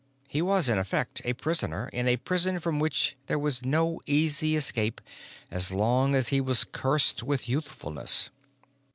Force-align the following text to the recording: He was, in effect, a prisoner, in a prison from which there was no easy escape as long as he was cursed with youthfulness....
He 0.27 0.41
was, 0.41 0.67
in 0.67 0.79
effect, 0.79 1.21
a 1.25 1.33
prisoner, 1.35 1.87
in 1.93 2.07
a 2.07 2.17
prison 2.17 2.59
from 2.59 2.79
which 2.79 3.15
there 3.27 3.37
was 3.37 3.63
no 3.63 4.01
easy 4.07 4.55
escape 4.55 4.99
as 5.51 5.69
long 5.71 6.15
as 6.15 6.29
he 6.29 6.41
was 6.41 6.63
cursed 6.63 7.21
with 7.21 7.47
youthfulness.... 7.47 8.31